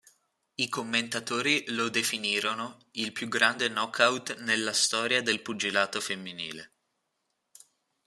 [0.55, 6.71] I commentatori lo definirono "il più grande knockout nella storia del pugilato femminile".